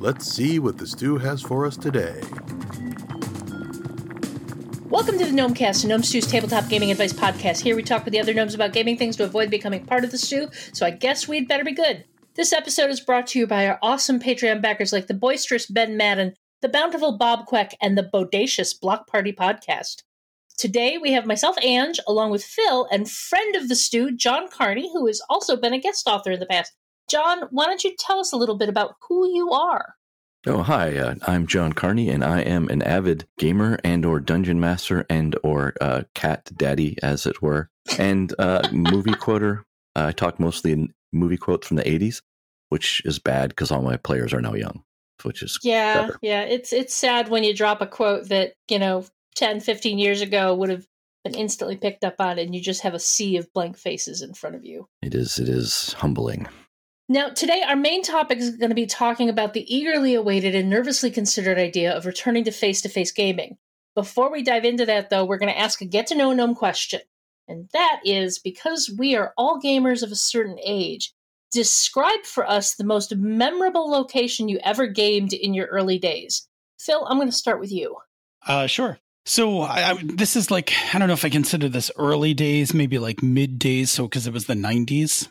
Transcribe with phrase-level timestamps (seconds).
[0.00, 2.20] Let's see what the stew has for us today.
[4.88, 7.62] Welcome to the Gnomecast, Gnome Stew's tabletop gaming advice podcast.
[7.62, 10.12] Here we talk with the other gnomes about gaming things to avoid becoming part of
[10.12, 12.04] the stew, so I guess we'd better be good.
[12.36, 15.96] This episode is brought to you by our awesome Patreon backers like the boisterous Ben
[15.96, 20.04] Madden, the bountiful Bob Queck, and the bodacious Block Party podcast.
[20.56, 24.92] Today we have myself, Ange, along with Phil, and friend of the stew, John Carney,
[24.92, 26.72] who has also been a guest author in the past.
[27.08, 29.94] John, why don't you tell us a little bit about who you are?
[30.46, 30.96] Oh, hi.
[30.96, 35.34] Uh, I'm John Carney, and I am an avid gamer and or dungeon master and
[35.42, 39.64] or uh, cat daddy, as it were, and uh, movie quoter.
[39.96, 42.20] I talk mostly in movie quotes from the 80s,
[42.68, 44.84] which is bad because all my players are now young,
[45.22, 46.18] which is yeah, better.
[46.22, 46.42] yeah.
[46.42, 50.54] It's it's sad when you drop a quote that you know 10, 15 years ago
[50.54, 50.86] would have
[51.24, 54.34] been instantly picked up on, and you just have a sea of blank faces in
[54.34, 54.86] front of you.
[55.02, 55.38] It is.
[55.38, 56.46] It is humbling.
[57.10, 60.68] Now, today, our main topic is going to be talking about the eagerly awaited and
[60.68, 63.56] nervously considered idea of returning to face to face gaming.
[63.94, 66.54] Before we dive into that, though, we're going to ask a get to know gnome
[66.54, 67.00] question.
[67.48, 71.14] And that is because we are all gamers of a certain age,
[71.50, 76.46] describe for us the most memorable location you ever gamed in your early days.
[76.78, 77.96] Phil, I'm going to start with you.
[78.46, 78.98] Uh, sure.
[79.24, 82.72] So I, I, this is like I don't know if I consider this early days,
[82.72, 83.90] maybe like mid days.
[83.90, 85.28] So because it was the '90s,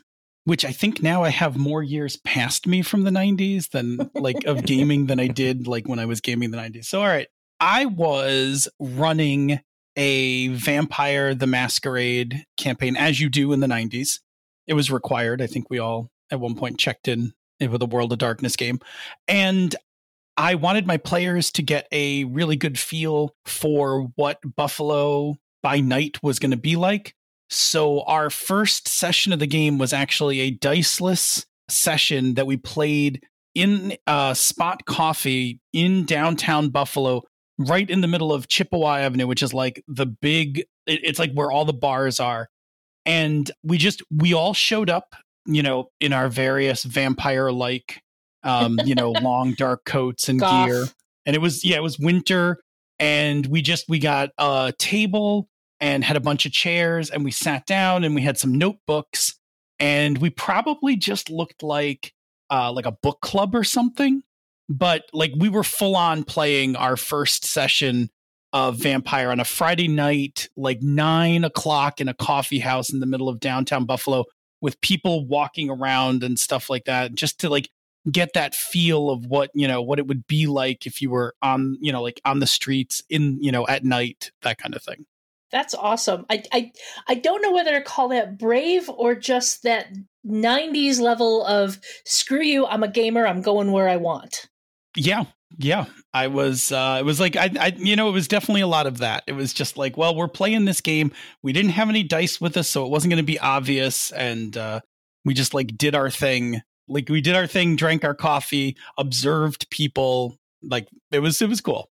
[0.48, 4.46] which I think now I have more years past me from the 90s than like
[4.46, 6.86] of gaming than I did like when I was gaming the 90s.
[6.86, 7.26] So, all right,
[7.60, 9.60] I was running
[9.94, 14.20] a Vampire the Masquerade campaign as you do in the 90s.
[14.66, 15.42] It was required.
[15.42, 18.56] I think we all at one point checked in eh, with a World of Darkness
[18.56, 18.80] game.
[19.26, 19.76] And
[20.38, 26.22] I wanted my players to get a really good feel for what Buffalo by night
[26.22, 27.14] was going to be like.
[27.50, 33.22] So our first session of the game was actually a diceless session that we played
[33.54, 37.22] in uh, Spot Coffee in downtown Buffalo,
[37.58, 40.58] right in the middle of Chippewa Avenue, which is like the big.
[40.86, 42.48] It, it's like where all the bars are,
[43.06, 45.14] and we just we all showed up,
[45.46, 48.02] you know, in our various vampire-like,
[48.42, 50.68] um, you know, long dark coats and Goth.
[50.68, 50.84] gear,
[51.24, 52.60] and it was yeah, it was winter,
[52.98, 55.48] and we just we got a table
[55.80, 59.38] and had a bunch of chairs and we sat down and we had some notebooks
[59.78, 62.12] and we probably just looked like
[62.50, 64.22] uh, like a book club or something
[64.68, 68.10] but like we were full on playing our first session
[68.52, 73.06] of vampire on a friday night like nine o'clock in a coffee house in the
[73.06, 74.24] middle of downtown buffalo
[74.60, 77.68] with people walking around and stuff like that just to like
[78.10, 81.34] get that feel of what you know what it would be like if you were
[81.42, 84.82] on you know like on the streets in you know at night that kind of
[84.82, 85.04] thing
[85.50, 86.26] That's awesome.
[86.28, 86.72] I, I
[87.08, 89.88] I don't know whether to call that brave or just that
[90.26, 94.48] 90s level of screw you, I'm a gamer, I'm going where I want.
[94.96, 95.24] Yeah,
[95.56, 95.86] yeah.
[96.12, 96.72] I was.
[96.72, 99.24] Uh, it was like I, I, you know, it was definitely a lot of that.
[99.26, 101.12] It was just like, well, we're playing this game.
[101.42, 104.56] We didn't have any dice with us, so it wasn't going to be obvious, and
[104.56, 104.80] uh,
[105.24, 106.62] we just like did our thing.
[106.88, 110.38] Like we did our thing, drank our coffee, observed people.
[110.62, 111.90] Like it was, it was cool.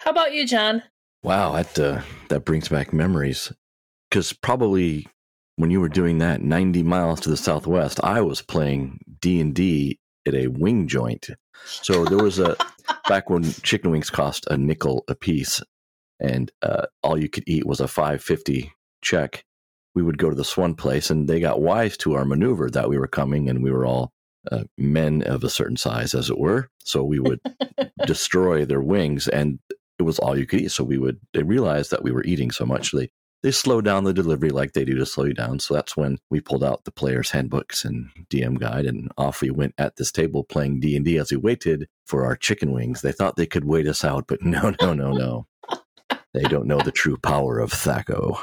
[0.00, 0.82] How about you, John?
[1.22, 3.52] Wow, that uh, that brings back memories.
[4.10, 5.06] Because probably
[5.56, 9.54] when you were doing that, ninety miles to the southwest, I was playing D and
[9.54, 11.30] D at a wing joint.
[11.64, 12.56] So there was a
[13.08, 15.62] back when chicken wings cost a nickel a piece,
[16.18, 19.44] and uh, all you could eat was a five fifty check.
[19.94, 22.88] We would go to this one place, and they got wise to our maneuver that
[22.88, 24.10] we were coming, and we were all
[24.50, 26.68] uh, men of a certain size, as it were.
[26.82, 27.40] So we would
[28.06, 29.60] destroy their wings, and
[30.02, 30.72] it was all you could eat.
[30.72, 33.08] So we would they realized that we were eating so much they
[33.42, 35.58] they slowed down the delivery like they do to slow you down.
[35.58, 39.50] So that's when we pulled out the player's handbooks and DM guide, and off we
[39.50, 43.02] went at this table playing D and D as we waited for our chicken wings.
[43.02, 45.46] They thought they could wait us out, but no, no, no, no.
[46.34, 48.38] they don't know the true power of THAC0.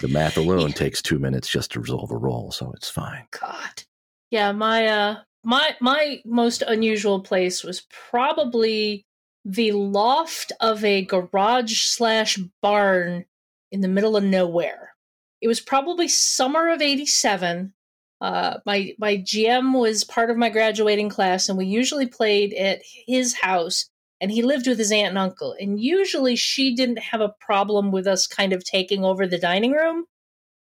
[0.00, 3.26] The math alone takes two minutes just to resolve a roll, so it's fine.
[3.38, 3.84] God.
[4.30, 9.04] Yeah, my uh my my most unusual place was probably
[9.44, 13.24] the loft of a garage slash barn
[13.72, 14.94] in the middle of nowhere.
[15.40, 17.72] It was probably summer of '87.
[18.20, 22.80] Uh, my my GM was part of my graduating class, and we usually played at
[22.84, 23.88] his house.
[24.22, 25.56] And he lived with his aunt and uncle.
[25.58, 29.72] And usually, she didn't have a problem with us kind of taking over the dining
[29.72, 30.04] room.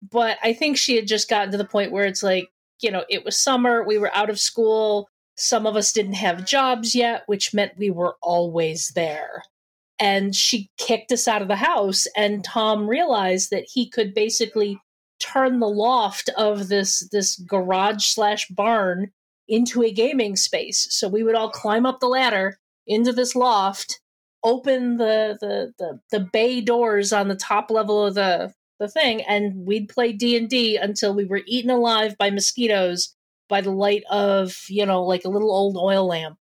[0.02, 2.50] But I think she had just gotten to the point where it's like,
[2.82, 5.10] you know, it was summer, we were out of school,
[5.40, 9.44] some of us didn't have jobs yet, which meant we were always there.
[10.00, 14.80] And she kicked us out of the house, and Tom realized that he could basically
[15.20, 19.12] turn the loft of this this garage slash barn
[19.48, 20.88] into a gaming space.
[20.92, 24.00] So we would all climb up the ladder into this loft,
[24.44, 29.22] open the the the, the bay doors on the top level of the the thing,
[29.24, 33.16] and we'd play D and D until we were eaten alive by mosquitoes
[33.50, 36.38] by the light of you know like a little old oil lamp.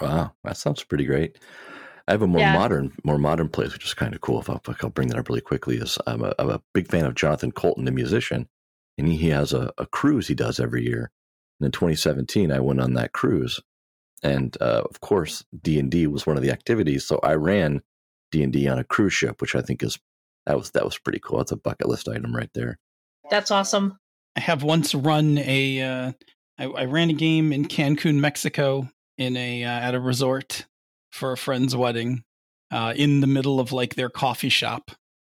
[0.00, 1.38] wow, that sounds pretty great.
[2.06, 2.54] I have a more Yeah.
[2.54, 4.40] modern, more modern place, which is kind of cool.
[4.40, 6.88] If I'll, if I'll bring that up really quickly, is I'm a, I'm a big
[6.88, 8.48] fan of Jonathan Coulton, the musician,
[8.96, 11.10] and he, he has a, a cruise he does every year.
[11.60, 13.60] And in 2017, I went on that cruise,
[14.22, 17.04] and uh, of course, D and D was one of the activities.
[17.04, 17.82] So I ran
[18.32, 19.98] D and D on a cruise ship, which I think is
[20.46, 21.38] that was that was pretty cool.
[21.38, 22.78] That's a bucket list item right there.
[23.30, 23.98] That's awesome.
[24.36, 25.82] I have once run a.
[25.82, 26.12] Uh,
[26.58, 30.66] I, I ran a game in Cancun, Mexico, in a uh, at a resort
[31.10, 32.24] for a friend's wedding,
[32.70, 34.90] uh, in the middle of like their coffee shop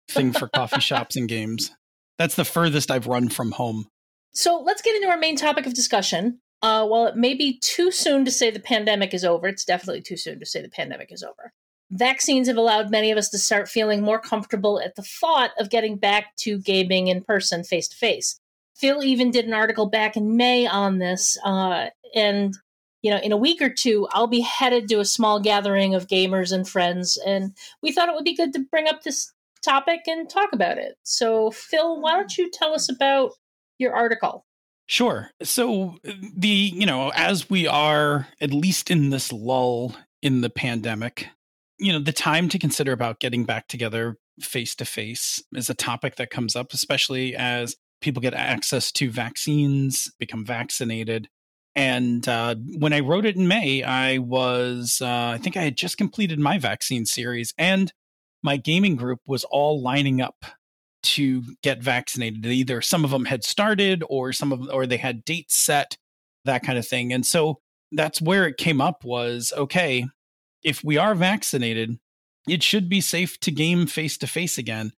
[0.10, 1.72] thing for coffee shops and games.
[2.18, 3.88] That's the furthest I've run from home.
[4.34, 6.40] So let's get into our main topic of discussion.
[6.62, 10.02] Uh, while it may be too soon to say the pandemic is over, it's definitely
[10.02, 11.52] too soon to say the pandemic is over.
[11.92, 15.70] Vaccines have allowed many of us to start feeling more comfortable at the thought of
[15.70, 18.40] getting back to gaming in person, face to face.
[18.76, 22.56] Phil even did an article back in May on this, uh, and
[23.02, 26.08] you know, in a week or two, I'll be headed to a small gathering of
[26.08, 29.34] gamers and friends, and we thought it would be good to bring up this
[29.64, 30.98] topic and talk about it.
[31.04, 33.32] So, Phil, why don't you tell us about
[33.78, 34.46] your article?
[34.86, 35.32] Sure.
[35.42, 41.30] So the you know as we are at least in this lull in the pandemic,
[41.80, 45.76] you know the time to consider about getting back together face to face is a
[45.76, 51.30] topic that comes up, especially as people get access to vaccines, become vaccinated.
[51.76, 55.76] And uh, when I wrote it in May, I was uh, I think I had
[55.76, 57.92] just completed my vaccine series, and
[58.44, 60.46] my gaming group was all lining up
[61.04, 62.46] to get vaccinated.
[62.46, 65.98] Either some of them had started or some of or they had dates set,
[66.46, 67.12] that kind of thing.
[67.12, 67.60] And so
[67.92, 70.06] that's where it came up was okay,
[70.64, 71.98] if we are vaccinated,
[72.48, 74.92] it should be safe to game face to face again.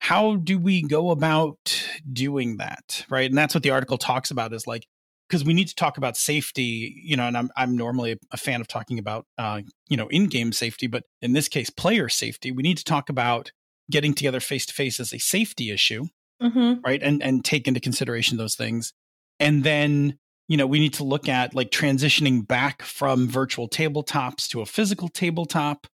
[0.00, 3.04] How do we go about doing that?
[3.10, 3.28] Right?
[3.28, 4.86] And that's what the article talks about is like
[5.28, 8.60] because we need to talk about safety, you know, and I'm I'm normally a fan
[8.60, 12.50] of talking about uh, you know, in-game safety, but in this case player safety.
[12.52, 13.52] We need to talk about
[13.90, 16.06] getting together face to face as a safety issue,
[16.42, 16.80] Mm-hmm.
[16.84, 17.02] right?
[17.02, 18.92] And and take into consideration those things.
[19.40, 24.46] And then, you know, we need to look at like transitioning back from virtual tabletops
[24.50, 25.86] to a physical tabletop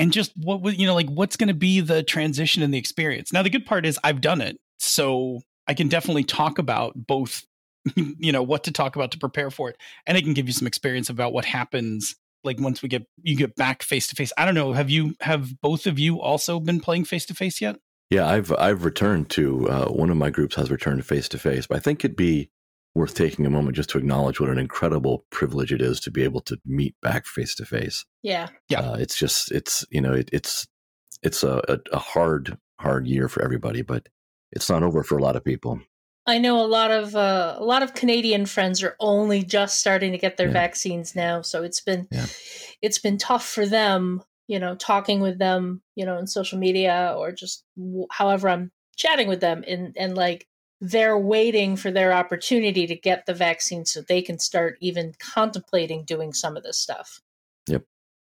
[0.00, 3.32] and just what you know, like what's going to be the transition in the experience.
[3.32, 4.58] Now the good part is I've done it.
[4.78, 7.44] So I can definitely talk about both
[7.96, 9.76] you know what to talk about to prepare for it
[10.06, 12.14] and I can give you some experience about what happens
[12.44, 14.32] like once we get you get back face to face.
[14.36, 17.60] I don't know, have you have both of you also been playing face to face
[17.60, 17.76] yet?
[18.08, 21.38] Yeah, I've I've returned to uh, one of my groups has returned to face to
[21.38, 22.50] face, but I think it'd be
[22.94, 26.22] worth taking a moment just to acknowledge what an incredible privilege it is to be
[26.24, 28.04] able to meet back face to face.
[28.22, 28.48] Yeah.
[28.68, 28.80] Yeah.
[28.80, 30.66] Uh, it's just it's you know it, it's
[31.22, 34.08] it's a, a, a hard hard year for everybody, but
[34.52, 35.80] it's not over for a lot of people.
[36.26, 40.12] I know a lot of uh, a lot of Canadian friends are only just starting
[40.12, 40.52] to get their Yeah.
[40.52, 42.26] vaccines now, so it's been Yeah.
[42.82, 44.22] it's been tough for them.
[44.48, 48.72] You know, talking with them, you know, in social media or just w- however I'm
[48.96, 50.46] chatting with them, and and like
[50.80, 56.04] they're waiting for their opportunity to get the vaccine so they can start even contemplating
[56.04, 57.20] doing some of this stuff.
[57.66, 57.84] Yep.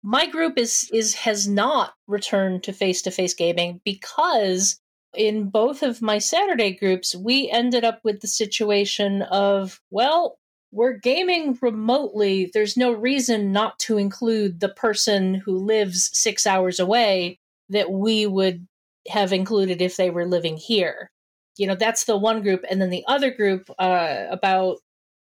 [0.03, 4.79] My group is is has not returned to face to face gaming because
[5.15, 10.37] in both of my Saturday groups, we ended up with the situation of, well,
[10.71, 12.51] we're gaming remotely.
[12.53, 18.27] There's no reason not to include the person who lives six hours away that we
[18.27, 18.67] would
[19.07, 21.09] have included if they were living here.
[21.57, 22.63] You know, that's the one group.
[22.69, 24.77] And then the other group, uh, about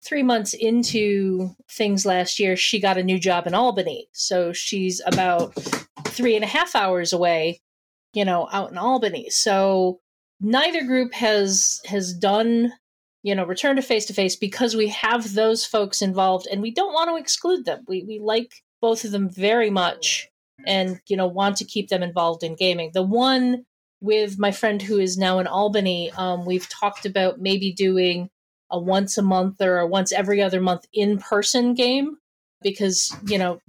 [0.04, 4.08] three months into things last year, she got a new job in Albany.
[4.14, 5.54] So she's about
[6.08, 7.62] three and a half hours away
[8.14, 10.00] you know out in albany so
[10.40, 12.74] neither group has has done
[13.24, 16.72] you know return to face to face because we have those folks involved and we
[16.72, 20.28] don't want to exclude them we we like both of them very much
[20.66, 23.66] and you know want to keep them involved in gaming the one
[24.02, 28.30] with my friend who is now in albany um, we've talked about maybe doing
[28.72, 32.18] a once a month or a once every other month in person game
[32.62, 33.60] because you know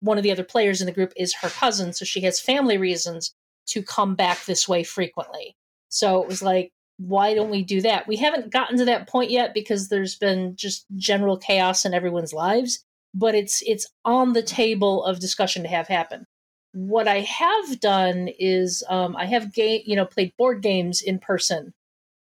[0.00, 2.78] one of the other players in the group is her cousin so she has family
[2.78, 3.34] reasons
[3.68, 5.54] to come back this way frequently.
[5.88, 8.08] So it was like, why don't we do that?
[8.08, 12.32] We haven't gotten to that point yet because there's been just general chaos in everyone's
[12.32, 16.26] lives, but it's it's on the table of discussion to have happen.
[16.72, 21.18] What I have done is um, I have game, you know, played board games in
[21.18, 21.74] person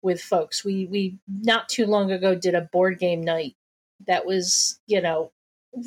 [0.02, 0.64] with folks.
[0.64, 3.56] We we not too long ago did a board game night
[4.08, 5.32] that was, you know,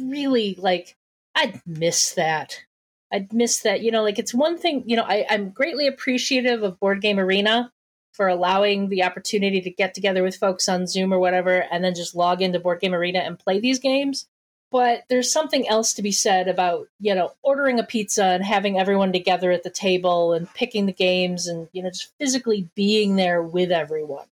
[0.02, 0.96] really like
[1.34, 2.64] I'd miss that.
[3.12, 3.80] I'd miss that.
[3.80, 7.18] You know, like it's one thing, you know, I, I'm greatly appreciative of Board Game
[7.18, 7.72] Arena
[8.12, 11.94] for allowing the opportunity to get together with folks on Zoom or whatever and then
[11.94, 14.26] just log into Board Game Arena and play these games.
[14.70, 18.78] But there's something else to be said about, you know, ordering a pizza and having
[18.78, 23.16] everyone together at the table and picking the games and, you know, just physically being
[23.16, 24.26] there with everyone.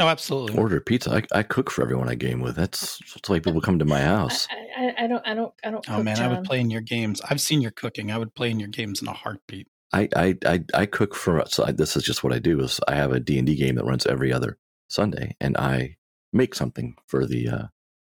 [0.00, 0.56] Oh, absolutely.
[0.56, 1.10] Order pizza.
[1.12, 2.56] I, I cook for everyone I game with.
[2.56, 4.48] That's that's why people come to my house.
[4.50, 5.90] I, I, I don't, I don't, I don't.
[5.90, 7.20] Oh cook, man, I would play in your games.
[7.28, 8.10] I've seen your cooking.
[8.10, 9.66] I would play in your games in a heartbeat.
[9.92, 11.44] I I I, I cook for.
[11.48, 12.60] So I, this is just what I do.
[12.60, 14.56] Is I have a D and D game that runs every other
[14.88, 15.96] Sunday, and I
[16.32, 17.62] make something for the uh,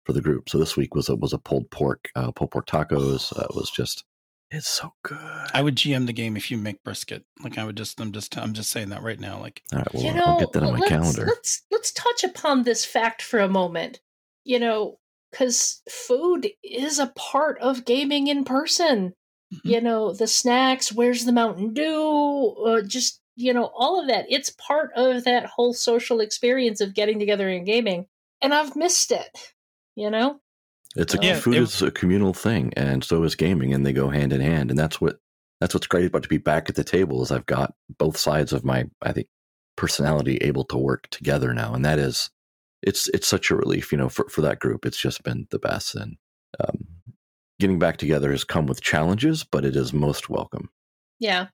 [0.06, 0.50] for the group.
[0.50, 3.38] So this week was a was a pulled pork uh, pulled pork tacos.
[3.38, 4.06] Uh, it was just
[4.52, 5.18] it's so good.
[5.54, 7.24] I would GM the game if you make brisket.
[7.44, 9.40] Like I would just, I'm just, I'm just saying that right now.
[9.40, 11.26] Like All right, well you know, I'll get that on my let's, calendar.
[11.28, 14.00] Let's let's touch upon this fact for a moment.
[14.46, 14.98] You know,
[15.32, 19.14] because food is a part of gaming in person.
[19.54, 19.60] Mhm.
[19.64, 20.92] You know, the snacks.
[20.92, 22.56] Where's the Mountain Dew?
[22.66, 24.26] Uh, just you know, all of that.
[24.30, 28.08] It's part of that whole social experience of getting together and gaming.
[28.42, 29.54] And I've missed it.
[30.00, 30.40] You know.
[30.96, 33.94] It's a Yeah, food it- is a communal thing, and so is gaming, and they
[33.94, 34.70] go hand in hand.
[34.72, 35.18] And that's what
[35.62, 38.54] that's what's great about to be back at the table is I've got both sides
[38.54, 39.28] of my I think
[39.76, 42.30] personality able to work together now, and that is
[42.82, 44.86] it's it's such a relief, you know, for for that group.
[44.86, 46.18] It's just been the best, and
[46.60, 46.88] um,
[47.60, 50.70] getting back together has come with challenges, but it is most welcome.
[51.20, 51.48] Yeah.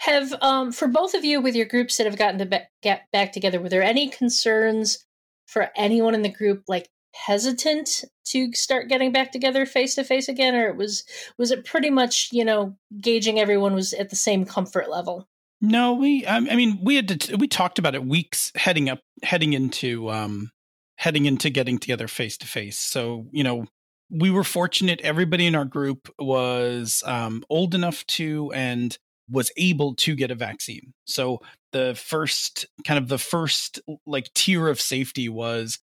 [0.00, 3.02] Have um for both of you with your groups that have gotten to be- get
[3.12, 5.04] back together, were there any concerns
[5.46, 10.28] for anyone in the group like hesitant to start getting back together face to face
[10.28, 11.04] again or it was
[11.38, 15.28] was it pretty much, you know, gauging everyone was at the same comfort level?
[15.60, 16.24] No, we.
[16.24, 17.36] I I mean, we had to.
[17.36, 20.50] We talked about it weeks heading up, heading into, um,
[20.96, 22.78] heading into getting together face to face.
[22.78, 23.66] So you know,
[24.10, 25.00] we were fortunate.
[25.02, 28.96] Everybody in our group was um, old enough to and
[29.30, 30.92] was able to get a vaccine.
[31.04, 31.40] So
[31.72, 35.78] the first kind of the first like tier of safety was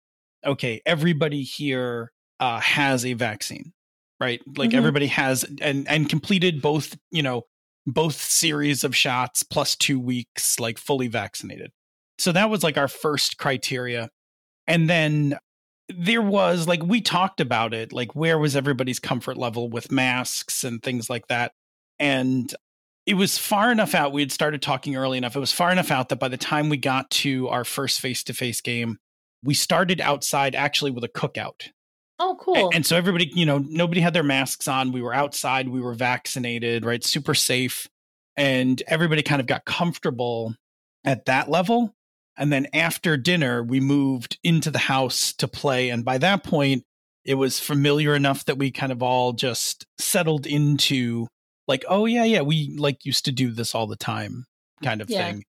[0.45, 0.81] okay.
[0.85, 3.73] Everybody here uh, has a vaccine,
[4.19, 4.41] right?
[4.57, 4.75] Like Mhm.
[4.75, 6.97] everybody has and and completed both.
[7.11, 7.43] You know
[7.87, 11.71] both series of shots plus two weeks, like fully vaccinated.
[12.17, 14.09] So that was like our first criteria.
[14.65, 15.37] And then
[15.89, 20.63] there was like, we talked about it, like, where was everybody's comfort level with masks
[20.63, 21.51] and things like that.
[21.99, 22.51] And
[23.05, 24.11] it was far enough out.
[24.13, 25.35] We had started talking early enough.
[25.35, 28.23] It was far enough out that by the time we got to our first face
[28.23, 28.97] to face game,
[29.45, 31.69] we started outside actually with a cookout.
[32.17, 32.71] Oh, cool.
[32.73, 34.91] And so everybody, you know, nobody had their masks on.
[34.91, 37.03] We were outside, we were vaccinated, right?
[37.03, 37.87] Super safe.
[38.37, 40.55] And everybody kind of got comfortable
[41.03, 41.93] at that level.
[42.37, 45.89] And then after dinner, we moved into the house to play.
[45.89, 46.83] And by that point,
[47.23, 51.27] it was familiar enough that we kind of all just settled into
[51.67, 54.45] like, oh, yeah, yeah, we like used to do this all the time
[54.83, 55.31] kind of Yeah.
[55.31, 55.43] thing.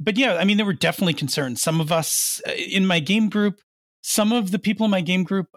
[0.00, 1.62] But yeah, I mean, there were definitely concerns.
[1.62, 3.60] Some of us uh, in my game group,
[4.02, 5.48] some of the people in my game group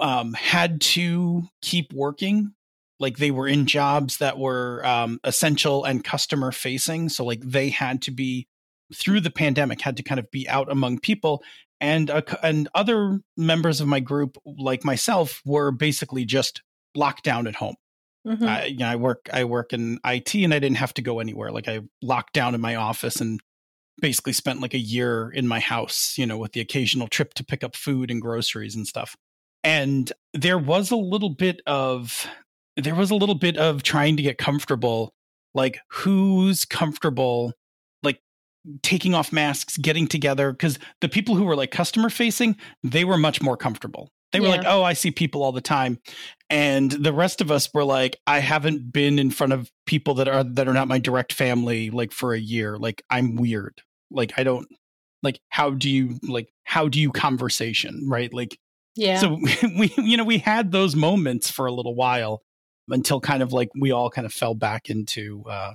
[0.00, 2.52] um, had to keep working
[3.00, 7.70] like they were in jobs that were um, essential and customer facing so like they
[7.70, 8.46] had to be
[8.92, 11.42] through the pandemic had to kind of be out among people
[11.80, 16.62] and uh, and other members of my group like myself were basically just
[16.94, 17.76] locked down at home
[18.26, 18.46] Mhm.
[18.46, 21.20] I, you know, I work I work in IT and I didn't have to go
[21.20, 21.50] anywhere.
[21.50, 23.40] Like I locked down in my office and
[24.00, 27.44] basically spent like a year in my house, you know, with the occasional trip to
[27.44, 29.16] pick up food and groceries and stuff.
[29.64, 32.26] And there was a little bit of
[32.76, 35.12] there was a little bit of trying to get comfortable
[35.54, 37.52] like who's comfortable
[38.02, 38.20] like
[38.82, 43.18] taking off masks, getting together cuz the people who were like customer facing, they were
[43.18, 44.10] much more comfortable.
[44.30, 44.56] They were Yeah.
[44.56, 45.98] like, "Oh, I see people all the time."
[46.50, 50.26] and the rest of us were like i haven't been in front of people that
[50.28, 54.32] are that are not my direct family like for a year like i'm weird like
[54.36, 54.68] i don't
[55.22, 58.58] like how do you like how do you conversation right like
[58.94, 59.18] yeah.
[59.18, 59.38] so
[59.78, 62.42] we you know we had those moments for a little while
[62.88, 65.72] until kind of like we all kind of fell back into uh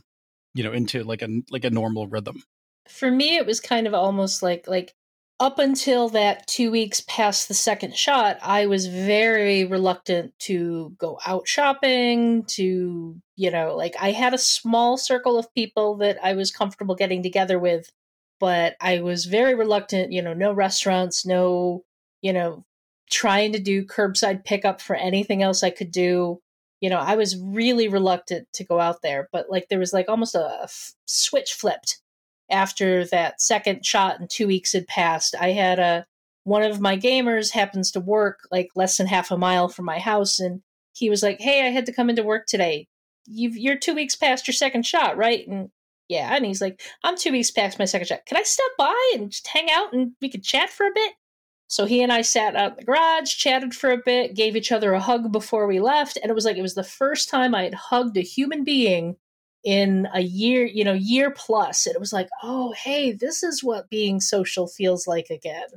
[0.53, 2.43] you know into like a like a normal rhythm
[2.87, 4.93] for me it was kind of almost like like
[5.39, 11.19] up until that two weeks past the second shot i was very reluctant to go
[11.25, 16.33] out shopping to you know like i had a small circle of people that i
[16.33, 17.91] was comfortable getting together with
[18.43, 21.83] but i was very reluctant you know no restaurants no
[22.21, 22.65] you know
[23.09, 26.39] trying to do curbside pickup for anything else i could do.
[26.81, 30.09] You know i was really reluctant to go out there but like there was like
[30.09, 32.01] almost a f- switch flipped
[32.49, 36.05] after that second shot and two weeks had passed, I had a
[36.45, 39.97] one of my gamers happens to work like less than half a mile from my
[39.97, 42.87] house and he was like hey i had to come into work today.
[43.25, 45.47] You've, you're two weeks past your second shot right?
[45.47, 45.69] And
[46.09, 49.11] yeah and he's like i'm two weeks past my second shot can i stop by
[49.15, 51.13] and just hang out and we could chat for a bit?
[51.67, 54.71] So he and i sat out in the garage chatted for a bit gave each
[54.71, 57.55] other a hug before we left and it was like it was the first time
[57.55, 59.15] i had hugged a human being
[59.63, 61.85] in a year you know year plus.
[61.87, 65.67] and it was like oh hey this is what being social feels like again.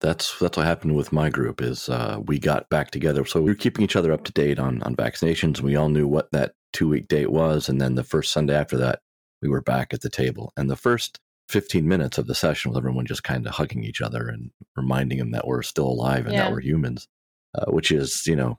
[0.00, 3.24] That's that's what happened with my group is uh, we got back together.
[3.24, 5.60] So we were keeping each other up to date on on vaccinations.
[5.60, 8.76] We all knew what that two week date was and then the first sunday after
[8.76, 8.98] that
[9.44, 11.20] we were back at the table and the first
[11.50, 15.18] 15 minutes of the session was everyone just kind of hugging each other and reminding
[15.18, 16.44] them that we're still alive and Yeah.
[16.44, 17.06] that we're humans
[17.54, 18.58] uh, which is you know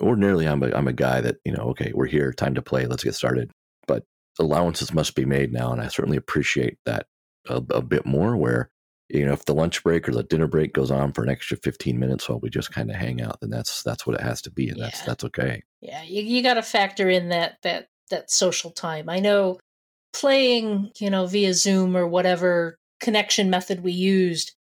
[0.00, 2.86] ordinarily I'm a, I'm a guy that you know okay we're here time to play
[2.86, 3.50] let's get started
[3.86, 4.04] but
[4.40, 7.06] allowances must be made now and i certainly appreciate that
[7.48, 8.70] a, a bit more where
[9.10, 11.58] you know if the lunch break or the dinner break goes on for an extra
[11.58, 14.40] 15 minutes while we just kind of hang out then that's that's what it has
[14.40, 17.88] to be and that's that's okay Yeah, you, you got to factor in that that
[18.10, 19.08] that social time.
[19.08, 19.58] I know
[20.12, 24.52] playing, you know, via Zoom or whatever connection method we used,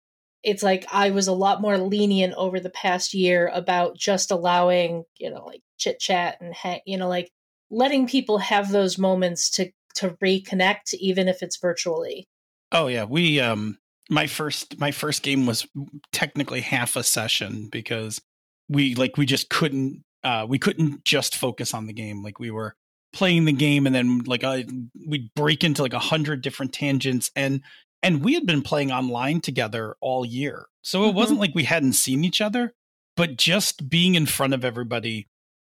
[0.43, 5.03] it's like I was a lot more lenient over the past year about just allowing,
[5.17, 6.55] you know, like chit chat and
[6.85, 7.29] you know, like
[7.69, 12.27] letting people have those moments to to reconnect, even if it's virtually.
[12.71, 13.77] Oh yeah, we um
[14.09, 15.67] my first my first game was
[16.11, 18.19] technically half a session because
[18.67, 22.51] we like we just couldn't uh we couldn't just focus on the game like we
[22.51, 22.75] were
[23.13, 24.65] playing the game and then like I
[25.07, 27.61] we'd break into like a hundred different tangents and
[28.03, 30.67] and we had been playing online together all year.
[30.81, 31.15] So it Mhm.
[31.15, 32.73] wasn't like we hadn't seen each other,
[33.15, 35.27] but just being in front of everybody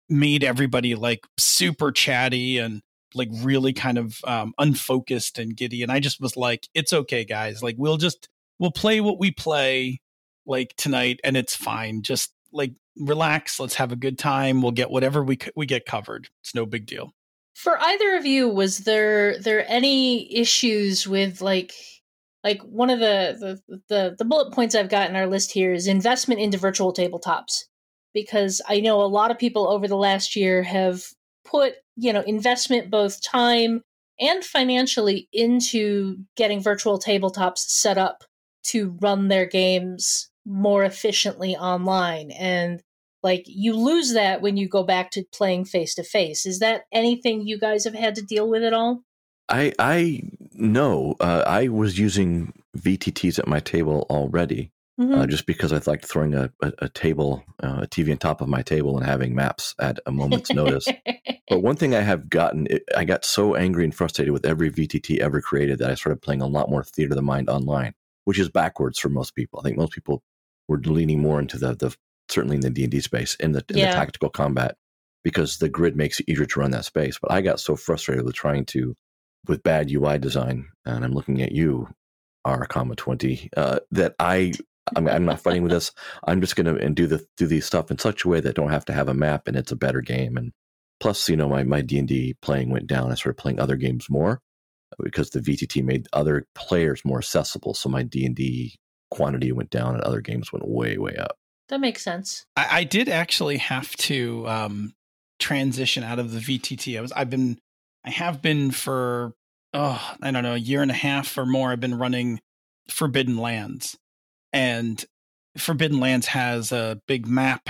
[0.08, 2.82] made everybody like super chatty and
[3.14, 5.82] like really kind of um, unfocused and giddy.
[5.82, 7.62] And I just was like, it's okay, guys.
[7.62, 8.28] Like we'll just
[8.58, 10.00] we'll play what we play
[10.46, 12.02] like tonight, and it's fine.
[12.02, 13.58] Just like relax.
[13.58, 14.62] Let's have a good time.
[14.62, 16.28] We'll get whatever we c- we get covered.
[16.42, 17.12] It's no big deal.
[17.62, 21.74] For either of you, was there there any issues with like
[22.42, 25.74] like one of the the the, the bullet points I've got in our list here
[25.74, 27.64] is investment into virtual tabletops.
[28.14, 31.04] Because I know a lot of people over the last year have
[31.44, 33.82] put you know investment both time
[34.18, 38.24] and financially into getting virtual tabletops set up
[38.68, 42.30] to run their games more efficiently online.
[42.30, 42.82] And
[43.22, 46.84] like you lose that when you go back to playing face to face is that
[46.92, 49.02] anything you guys have had to deal with at all
[49.48, 55.14] i i know uh, i was using vtts at my table already Mm-hmm.
[55.14, 58.42] uh, just because i liked throwing a, a, a table uh, a tv on top
[58.42, 60.86] of my table and having maps at a moment's notice
[61.50, 64.70] But one thing I have gotten, it, I got so angry and frustrated with every
[64.70, 67.94] VTT ever created that I started playing a lot more theater of the mind online,
[68.24, 69.58] which is backwards for most people.
[69.58, 70.22] I think most people
[70.68, 71.96] were leaning more into the, the
[72.30, 73.86] certainly in the D and D space in the, in Yeah.
[73.88, 74.76] the tactical combat
[75.24, 77.18] because the grid makes it easier to run that space.
[77.20, 78.94] But I got so frustrated with trying to
[79.48, 81.88] with bad UI design, and I'm looking at you,
[82.44, 84.52] R comma twenty, uh, that I.
[84.96, 85.92] I'm, I'm not fighting with this.
[86.26, 88.48] I'm just going to and do the do these stuff in such a way that
[88.48, 90.36] I don't have to have a map, and it's a better game.
[90.36, 90.52] And
[91.00, 94.40] plus you know my my d&d playing went down i started playing other games more
[95.02, 98.76] because the vtt made other players more accessible so my d&d
[99.10, 101.36] quantity went down and other games went way way up
[101.70, 104.92] that makes sense I, I did actually have to um,
[105.40, 106.96] transition out of the VTT.
[106.96, 107.58] I was I've been
[108.04, 109.32] I have been for
[109.74, 111.72] oh I don't know a year and a half or more.
[111.72, 112.40] I've been running
[112.88, 113.98] Forbidden Lands,
[114.52, 115.04] and
[115.58, 117.68] Forbidden Lands has a big map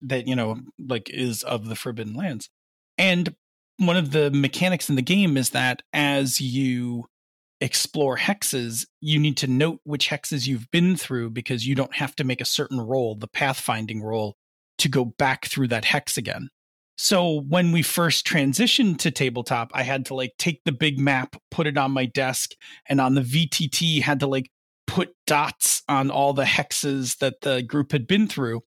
[0.00, 2.48] that you know like is of the Forbidden Lands,
[2.98, 3.36] and
[3.76, 7.06] one of the mechanics in the game is that as you
[7.62, 12.14] explore hexes, you need to note which hexes you've been through because you don't have
[12.16, 14.34] to make a certain roll, the pathfinding roll,
[14.78, 16.48] to go back through that hex again.
[16.98, 21.36] So when we first transitioned to tabletop, I had to like take the big map,
[21.50, 22.50] put it on my desk,
[22.88, 24.50] and on the VTT had to like
[24.86, 28.60] put dots on all the hexes that the group had been through.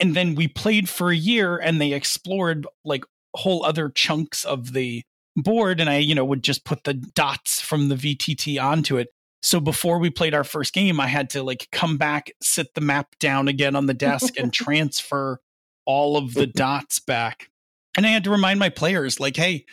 [0.00, 4.72] And then we played for a year and they explored like whole other chunks of
[4.72, 5.02] the
[5.36, 9.08] board and I, you know, would just put the dots from the VTT onto it.
[9.42, 12.80] So before we played our first game, I had to like come back, sit the
[12.80, 15.40] map down again on the desk and transfer
[15.84, 17.48] all of the dots back.
[17.96, 19.66] And I had to remind my players like, "Hey,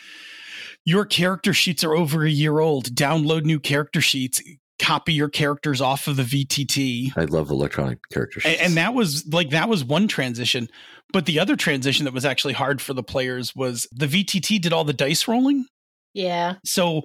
[0.84, 2.94] your character sheets are over a year old.
[2.94, 4.42] Download new character sheets,
[4.78, 8.62] copy your characters off of the VTT." i love electronic character and, sheets.
[8.62, 10.68] and that was like that was one transition
[11.12, 14.72] but the other transition that was actually hard for the players was the vtt did
[14.72, 15.66] all the dice rolling
[16.14, 17.02] yeah so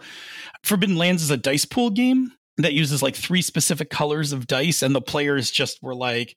[0.64, 4.82] forbidden lands is a dice pool game that uses like three specific colors of dice
[4.82, 6.36] and the players just were like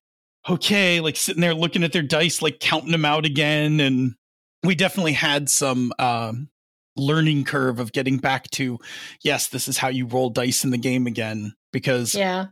[0.49, 3.81] okay, like sitting there looking at their dice, like counting them out again.
[3.81, 4.15] And
[4.63, 6.49] we definitely had some um,
[6.97, 8.79] learning curve of getting back to,
[9.23, 12.47] yes, this is how you roll dice in the game again, because Yeah.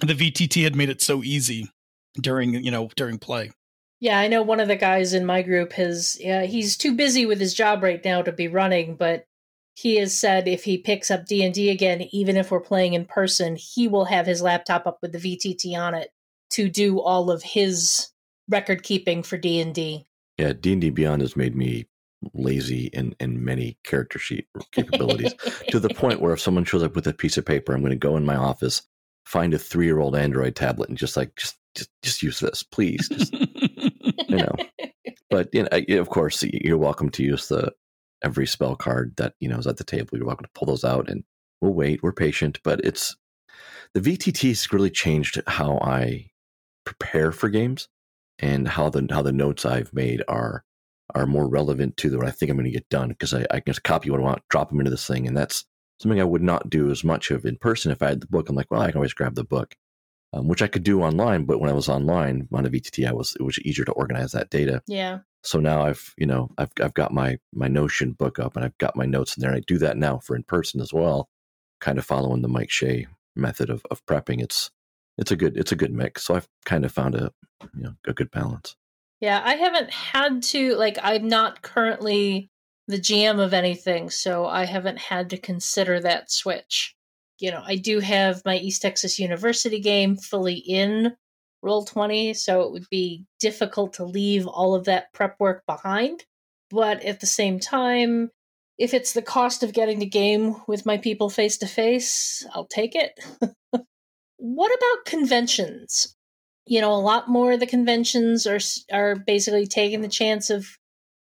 [0.00, 1.70] the VTT had made it so easy
[2.20, 3.52] during, you know, during play.
[4.00, 7.24] Yeah, I know one of the guys in my group has yeah, he's too busy
[7.26, 9.26] with his job right now to be running, but
[9.74, 13.56] he has said if he picks up D&D again, even if we're playing in person,
[13.56, 16.10] he will have his laptop up with the VTT on it
[16.50, 18.08] to do all of his
[18.48, 20.06] record keeping for D&D.
[20.38, 21.86] Yeah, D and D Beyond has made me
[22.32, 25.34] lazy in in many character sheet capabilities
[25.68, 27.90] to the point where if someone shows up with a piece of paper, I'm going
[27.90, 28.82] to go in my office,
[29.24, 32.62] find a three year old Android tablet, and just like just just, just use this,
[32.62, 33.08] please.
[33.08, 33.32] Just,
[34.28, 34.54] you know,
[35.30, 37.72] but you know, of course, you're welcome to use the
[38.24, 40.10] every spell card that you know is at the table.
[40.12, 41.24] You're welcome to pull those out, and
[41.60, 42.02] we'll wait.
[42.02, 43.16] We're patient, but it's
[43.94, 46.30] the VTT's really changed how I
[46.84, 47.88] prepare for games
[48.38, 50.64] and how the how the notes I've made are
[51.14, 53.46] are more relevant to the, what I think I'm going to get done because I,
[53.50, 55.64] I can just copy what I want, drop them into this thing, and that's
[56.00, 58.48] something I would not do as much of in person if I had the book.
[58.48, 59.74] I'm like, well, I can always grab the book,
[60.36, 61.44] um, which I could do online.
[61.44, 64.32] But when I was online on a VTT, I was it was easier to organize
[64.32, 64.82] that data.
[64.86, 65.20] yeah.
[65.42, 68.76] So now I've you know I've I've got my my Notion book up and I've
[68.78, 69.50] got my notes in there.
[69.50, 71.28] And I do that now for in person as well,
[71.80, 74.42] kind of following the Mike Shea method of of prepping.
[74.42, 74.70] It's
[75.16, 76.24] it's a good it's a good mix.
[76.24, 77.32] So I've kind of found a
[77.74, 78.76] you know a good balance.
[79.20, 82.50] Yeah, I haven't had to like I'm not currently
[82.88, 86.95] the GM of anything, so I haven't had to consider that switch.
[87.38, 91.16] You know, I do have my East Texas University game fully in
[91.62, 96.24] roll 20, so it would be difficult to leave all of that prep work behind.
[96.70, 98.30] But at the same time,
[98.78, 102.66] if it's the cost of getting the game with my people face to face, I'll
[102.66, 103.18] take it.
[104.36, 106.16] what about conventions?
[106.66, 108.58] you know, a lot more of the conventions are
[108.92, 110.66] are basically taking the chance of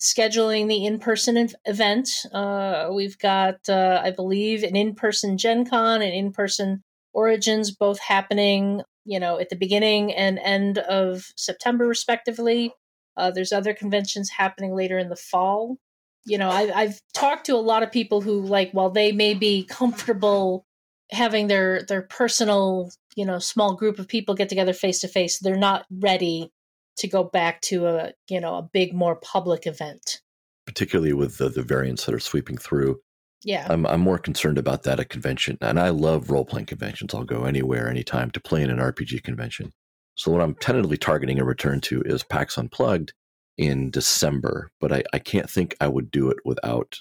[0.03, 2.27] scheduling the in person event.
[2.33, 6.83] Uh, we've got, uh, I believe, an in person Gen Con and in person
[7.15, 12.73] Origins both happening, you know, at the beginning and end of September, respectively.
[13.17, 15.77] Uh, there's other conventions happening later in the fall.
[16.25, 19.35] You know, I, I've talked to a lot of people who, like, while they may
[19.35, 20.65] be comfortable
[21.13, 25.39] having their their personal you know small group of people get together face to face
[25.39, 26.51] they're not ready
[26.99, 30.21] to go back to a you know a big more public event
[30.67, 33.01] particularly with the, the variants that are sweeping through.
[33.45, 35.59] yeah I'm, I'm more concerned about that at convention.
[35.61, 37.13] And I love role playing conventions.
[37.15, 39.73] I'll go anywhere, anytime to play in an RPG convention.
[40.15, 43.13] So, what I'm tentatively targeting a return to is PAX Unplugged
[43.59, 44.71] in December.
[44.81, 46.99] But I, I can't think I would do it without,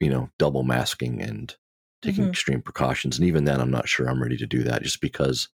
[0.00, 1.54] you know, double masking and
[2.02, 2.30] taking Mhm.
[2.30, 3.16] extreme precautions.
[3.16, 5.48] And even then, I'm not sure I'm ready to do that just because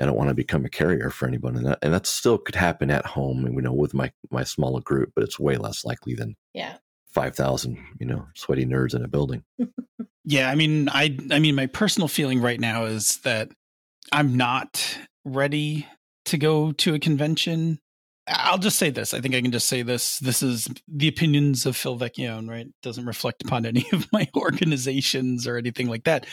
[0.00, 1.56] I don't want to become a carrier for anyone.
[1.56, 4.80] And that, and that still could happen at home, you know, with my, my smaller
[4.80, 6.76] group, but it's way less likely than yeah
[7.10, 9.44] 5,000, you know, sweaty nerds in a building.
[10.24, 13.50] Yeah, I mean, I I mean, my personal feeling right now is that
[14.12, 15.86] I'm not ready
[16.26, 17.80] to go to a convention.
[18.28, 19.14] I'll just say this.
[19.14, 20.18] I think I can just say this.
[20.20, 22.68] This is the opinions of Phil Vecchione, right?
[22.82, 26.26] Doesn't reflect upon any of my organizations or anything like that.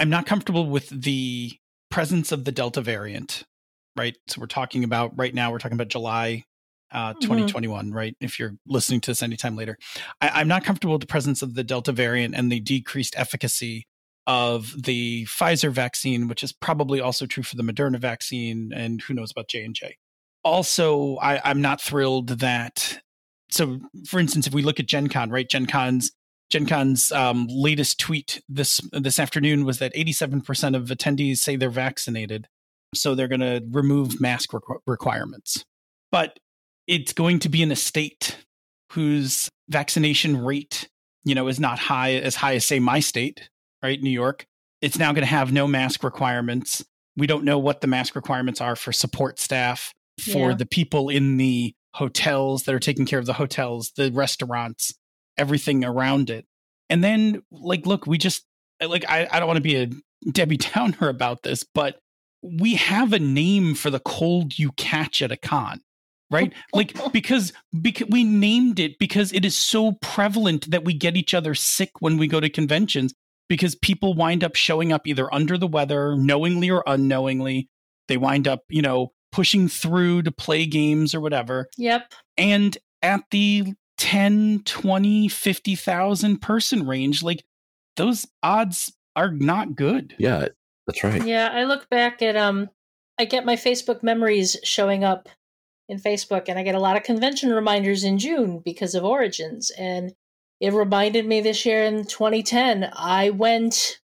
[0.00, 1.52] I'm not comfortable with the
[1.90, 3.44] presence of the Delta variant,
[3.96, 4.16] right?
[4.28, 5.50] So we're talking about right now.
[5.50, 6.44] We're talking about July
[6.92, 7.20] uh, Mhm.
[7.20, 8.14] 2021, right?
[8.20, 9.76] If you're listening to this anytime later,
[10.20, 13.86] I, I'm not comfortable with the presence of the Delta variant and the decreased efficacy
[14.28, 19.14] of the Pfizer vaccine, which is probably also true for the Moderna vaccine, and who
[19.14, 19.96] knows about J and J.
[20.44, 23.00] Also, I, I'm not thrilled that.
[23.50, 25.48] So, for instance, if we look at Gen Con, right?
[25.48, 26.12] Gen Con's
[26.50, 31.70] Gen Con's um, latest tweet this this afternoon was that 87% of attendees say they're
[31.70, 32.46] vaccinated,
[32.94, 35.64] so they're going to remove mask requ- requirements.
[36.12, 36.38] But
[36.86, 38.36] it's going to be in a state
[38.92, 40.88] whose vaccination rate,
[41.24, 43.48] you know, is not high as high as say my state,
[43.82, 44.46] right, New York.
[44.80, 46.84] It's now going to have no mask requirements.
[47.16, 50.54] We don't know what the mask requirements are for support staff, for Yeah.
[50.56, 54.92] the people in the hotels that are taking care of the hotels, the restaurants,
[55.38, 56.46] everything around it.
[56.88, 58.44] And then, like, look, we just
[58.82, 59.90] uh, like I, I don't want to be a
[60.30, 61.98] Debbie Downer about this, but
[62.42, 65.80] we have a name for the cold you catch at a con
[66.30, 66.52] right?
[66.72, 71.34] Like because because we named it because it is so prevalent that we get each
[71.34, 73.14] other sick when we go to conventions
[73.48, 77.68] because people wind up showing up either under the weather knowingly or unknowingly.
[78.08, 81.68] They wind up you know pushing through to play games or whatever.
[81.76, 82.12] Yep.
[82.36, 87.44] And at the 10 20 50,000 person range like
[87.96, 90.48] those odds are not good Yeah,
[90.86, 91.24] that's right.
[91.24, 92.68] yeah i look back at um
[93.18, 95.28] i get my facebook memories showing up
[95.88, 99.70] in Facebook, and I get a lot of convention reminders in June because of Origins.
[99.78, 100.12] And
[100.60, 104.00] it reminded me this year in 2010, I went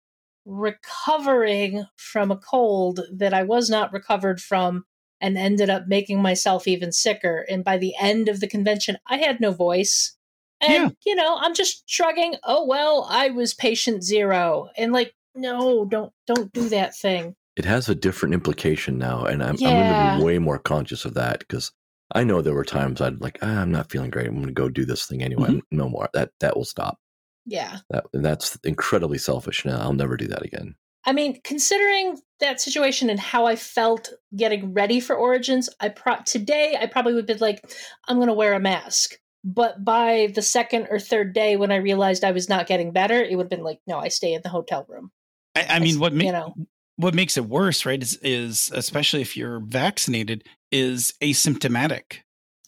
[0.45, 4.83] recovering from a cold that I was not recovered from
[5.21, 7.45] and ended up making myself even sicker.
[7.49, 10.15] And by the end of the convention, I had no voice.
[10.61, 10.89] And, Yeah.
[11.05, 14.69] you know, I'm just shrugging, oh, well, I was patient zero.
[14.77, 17.35] And like, no, don't don't do that thing.
[17.55, 21.03] It has a different implication now, and I'm, I'm going to be way more conscious
[21.03, 21.71] of that because
[22.13, 24.27] I know there were times I'd like, ah, I'm not feeling great.
[24.27, 25.49] I'm going to go do this thing anyway.
[25.49, 25.77] Mm-hmm.
[25.77, 26.09] No more.
[26.13, 26.97] That that will stop.
[27.45, 27.79] Yeah.
[27.89, 29.65] That that's incredibly selfish.
[29.65, 30.75] Now I'll never do that again.
[31.05, 36.21] I mean, considering that situation and how I felt getting ready for Origins, I pro-
[36.25, 37.63] today I probably would be like,
[38.07, 39.15] I'm going to wear a mask.
[39.43, 43.21] But by the second or third day, when I realized I was not getting better,
[43.21, 45.11] it would have been like, no, I stay in the hotel room.
[45.55, 46.53] I, I mean, what ma- you know,
[46.97, 48.01] what makes it worse, right?
[48.01, 52.19] Is is especially if you're vaccinated, is asymptomatic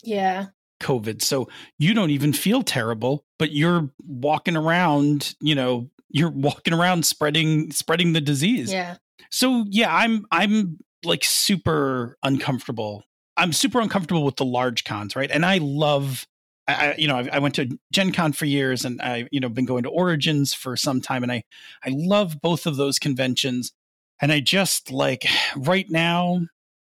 [0.02, 0.46] yeah,
[0.82, 1.22] COVID.
[1.22, 5.34] So you don't even feel terrible, but you're walking around.
[5.40, 8.72] You know, you're walking around spreading spreading the disease.
[8.72, 8.96] yeah,
[9.30, 13.04] So yeah, I'm I'm like super uncomfortable.
[13.36, 15.30] I'm super uncomfortable with the large cons, right?
[15.30, 16.26] And I love,
[16.68, 19.48] I, you know, I, I went to Gen Con for years, and I you know
[19.48, 21.44] been going to Origins for some time, and I
[21.84, 23.72] I love both of those conventions.
[24.20, 26.42] And I just like right now,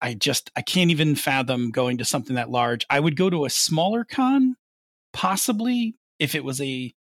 [0.01, 2.85] I just I can't even fathom going to something that large.
[2.91, 4.57] I would go to a smaller con,
[5.13, 6.93] possibly if it was a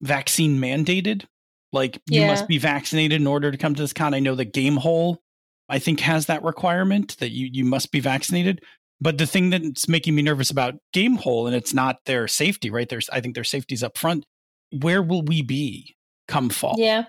[0.00, 1.24] vaccine mandated.
[1.72, 4.12] Like you must be vaccinated in order to come to this con.
[4.12, 5.22] I know the Game Hole,
[5.70, 8.62] I think, has that requirement that you you must be vaccinated.
[9.00, 12.70] But the thing that's making me nervous about Game Hole, and it's not their safety,
[12.70, 12.88] right?
[12.88, 14.26] There's I think their safety's up front.
[14.70, 15.96] Where will we be
[16.28, 16.76] come fall?
[16.78, 17.06] yeah,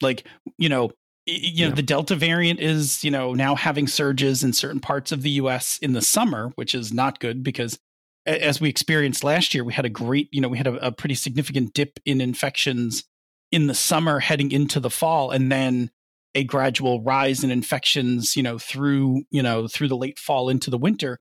[0.00, 0.90] like you know
[1.26, 1.74] you know Yeah.
[1.74, 5.78] the delta variant is you know now having surges in certain parts of the US
[5.78, 7.78] in the summer which is not good because
[8.24, 10.92] as we experienced last year we had a great you know we had a, a
[10.92, 13.04] pretty significant dip in infections
[13.52, 15.90] in the summer heading into the fall and then
[16.34, 20.70] a gradual rise in infections you know through you know through the late fall into
[20.70, 21.18] the winter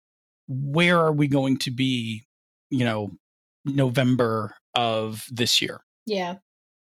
[0.47, 2.23] where are we going to be
[2.69, 3.11] you know
[3.65, 6.35] november of this year yeah.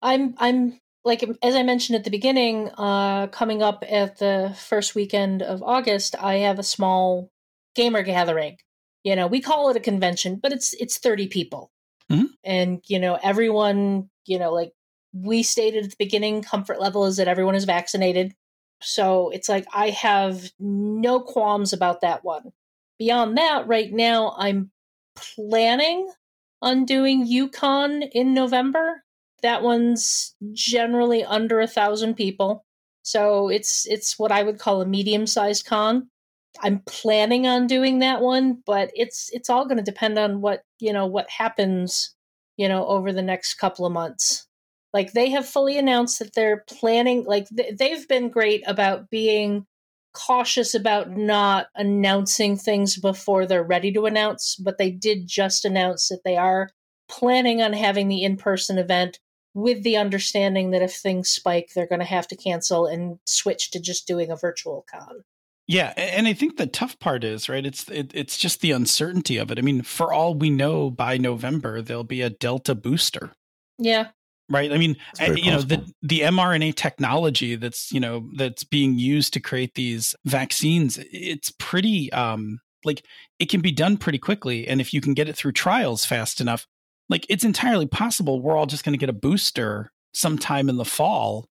[0.01, 4.95] I'm I'm like as I mentioned at the beginning, uh, coming up at the first
[4.95, 7.31] weekend of August, I have a small
[7.75, 8.57] gamer gathering.
[9.03, 11.71] You know, we call it a convention, but it's it's thirty people,
[12.11, 12.27] Mhm.
[12.43, 14.09] and you know everyone.
[14.25, 14.73] You know, like
[15.13, 18.33] we stated at the beginning, comfort level is that everyone is vaccinated.
[18.81, 22.51] So it's like I have no qualms about that one.
[22.99, 24.71] Beyond that, right now I'm
[25.15, 26.11] planning
[26.61, 29.03] on doing U-Con in November.
[29.41, 32.65] That one's generally under a thousand people.
[33.03, 36.09] So it's it's what I would call a medium sized con.
[36.61, 40.61] I'm planning on doing that one, but it's it's all going to depend on what
[40.79, 42.13] you know what happens,
[42.57, 44.47] you know, over the next couple of months.
[44.93, 47.23] Like they have fully announced that they're planning.
[47.25, 49.65] Like th- they've been great about being
[50.13, 56.09] cautious about not announcing things before they're ready to announce, but they did just announce
[56.09, 56.69] that they are
[57.07, 59.19] planning on having the in person event
[59.53, 63.71] with the understanding that if things spike, they're going to have to cancel and switch
[63.71, 65.23] to just doing a virtual con.
[65.67, 67.65] Yeah, and I think the tough part is right.
[67.65, 69.57] It's it, it's just the uncertainty of it.
[69.59, 73.31] I mean, for all we know, by November there'll be a Delta booster,
[73.77, 74.07] Yeah.
[74.49, 74.71] right?
[74.73, 78.63] I mean, It's very uh, you know, the the mRNA technology that's you know that's
[78.65, 80.99] being used to create these vaccines.
[81.11, 83.05] It's pretty um like
[83.39, 86.41] it can be done pretty quickly, and if you can get it through trials fast
[86.41, 86.67] enough,
[87.11, 90.85] like it's entirely possible we're all just going to get a booster sometime in the
[90.85, 91.47] fall,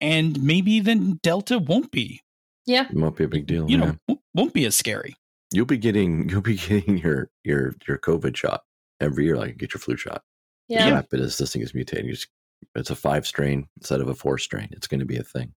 [0.00, 2.20] and maybe then Delta won't be
[2.66, 2.86] Yeah.
[2.90, 3.70] It won't be a big deal.
[3.70, 3.84] you yeah.
[3.84, 5.16] know w- won't be as scary.
[5.52, 8.62] you'll be getting you'll be getting your your your COVID shot
[9.00, 10.22] every year, like you get your flu shot.
[10.68, 10.90] Yeah.
[10.90, 12.06] Rapid as this thing is mutating.
[12.06, 12.28] You just,
[12.74, 14.68] it's a five strain instead of a four strain.
[14.72, 15.52] It's going to be a thing.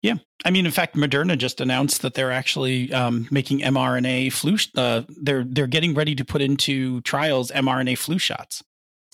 [0.00, 0.14] Yeah.
[0.44, 4.56] I mean, in fact, Moderna just announced that they're actually um, making mRNA flu.
[4.56, 8.62] Sh- uh, they're they're getting ready to put into trials mRNA flu shots.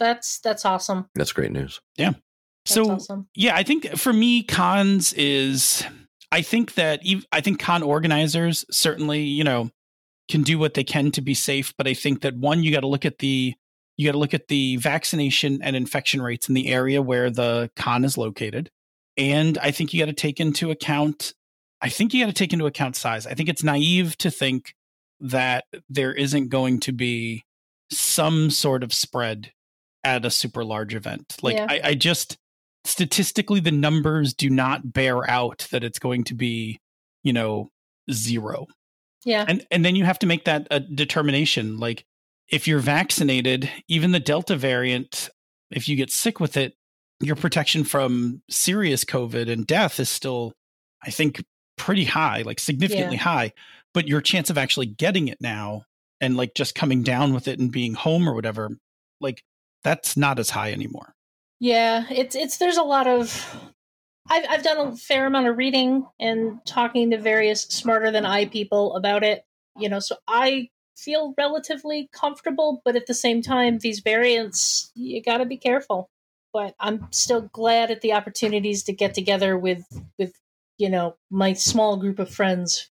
[0.01, 1.09] That's that's awesome.
[1.15, 1.81] That's great news.
[2.65, 3.29] That's so awesome.
[3.35, 5.85] yeah, I think for me, cons is
[6.33, 9.71] I think that I think con organizers certainly you know
[10.29, 12.81] can do what they can to be safe, but I think that one you got
[12.81, 13.55] to look at the
[13.99, 17.71] you got to look at the vaccination and infection rates in the area where the
[17.77, 18.71] con is located,
[19.19, 21.35] and I think you got to take into account.
[21.83, 23.27] I think you got to take into account size.
[23.27, 24.75] I think it's naive to think
[25.21, 27.45] that there isn't going to be
[27.91, 29.53] some sort of spread
[30.05, 31.37] at a super large event.
[31.43, 31.67] Like Yeah.
[31.69, 32.37] I, I just
[32.85, 36.81] statistically the numbers do not bear out that it's going to be,
[37.23, 37.69] you know,
[38.11, 38.67] zero.
[39.25, 39.45] Yeah.
[39.47, 41.79] And and then you have to make that a determination.
[41.79, 42.05] Like
[42.49, 45.29] if you're vaccinated, even the Delta variant,
[45.71, 46.75] if you get sick with it,
[47.21, 50.55] your protection from serious COVID and death is still,
[51.05, 51.45] I think,
[51.77, 53.23] pretty high, like significantly Yeah.
[53.23, 53.53] high.
[53.93, 55.85] But your chance of actually getting it now
[56.21, 58.71] and like just coming down with it and being home or whatever,
[59.21, 59.43] like
[59.83, 61.15] that's not as high anymore.
[61.59, 63.71] Yeah, it's it's there's a lot of
[64.29, 68.47] I've I've done a fair amount of reading and talking to various smarter than I
[68.47, 69.45] people about it.
[69.79, 75.23] You know, so I feel relatively comfortable, but at the same time, these variants you
[75.23, 76.11] got to be careful.
[76.53, 79.85] But I'm still glad at the opportunities to get together with
[80.19, 80.33] with
[80.79, 82.91] you know my small group of friends.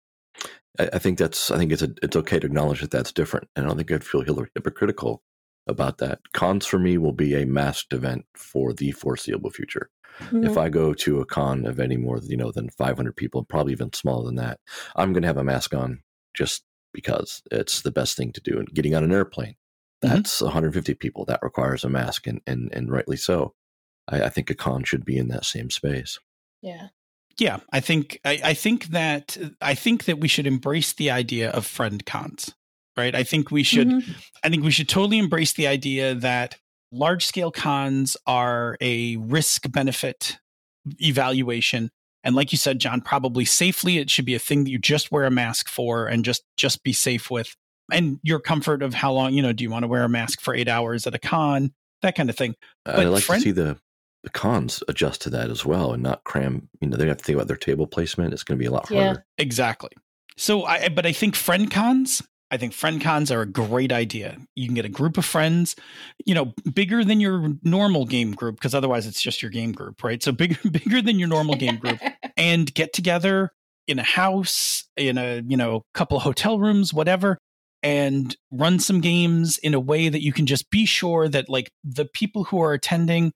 [0.80, 1.52] I, I think that's.
[1.52, 3.92] I think it's a, it's okay to acknowledge that that's different, and I don't think
[3.92, 5.22] I'd feel hypocritical
[5.68, 6.20] about that.
[6.34, 9.90] Cons for me will be a masked event for the foreseeable future.
[10.20, 10.44] Mm-hmm.
[10.46, 13.72] If I go to a con of any more, you know, than 500 people, probably
[13.74, 14.60] even smaller than that,
[14.96, 16.04] I'm going to have a mask on
[16.36, 18.60] just because it's the best thing to do.
[18.60, 19.56] And getting on an airplane,
[20.04, 20.10] Mhm.
[20.10, 21.26] that's 150 people.
[21.26, 23.56] That requires a mask, and and and rightly so.
[24.08, 26.20] I, I think a con should be in that same space.
[26.62, 26.90] yeah,
[27.40, 31.50] Yeah, I think I, I think that I think that we should embrace the idea
[31.50, 32.54] of friend cons,
[32.98, 33.14] right?
[33.16, 34.16] I think we should Mhm.
[34.44, 36.58] I think we should totally embrace the idea that
[36.92, 40.38] large scale cons are a risk benefit
[41.00, 41.90] evaluation.
[42.24, 45.12] And like you said, John, probably safely it should be a thing that you just
[45.12, 47.56] wear a mask for and just just be safe with.
[47.92, 50.40] And your comfort of how long, you know, do you want to wear a mask
[50.40, 51.74] for eight hours at a con?
[52.02, 52.56] That kind of thing.
[52.86, 53.78] I'd like friend- to see the
[54.24, 56.70] the cons adjust to that as well, and not cram.
[56.80, 58.32] You know, they have to think about their table placement.
[58.34, 59.04] It's going to be a lot Yeah.
[59.04, 59.26] harder.
[59.38, 59.90] Exactly.
[60.38, 62.22] So I but I think friend cons,
[62.54, 64.38] I think friend cons are a great idea.
[64.56, 65.76] You can get a group of friends,
[66.24, 70.04] you know, bigger than your normal game group because otherwise it's just your game group,
[70.04, 70.22] right?
[70.22, 72.00] So bigger bigger than your normal game group
[72.38, 73.50] and get together
[73.88, 77.40] in a house, in a, you know, couple of hotel rooms, whatever,
[77.82, 81.72] and run some games in a way that you can just be sure that like
[81.84, 83.32] the people who are attending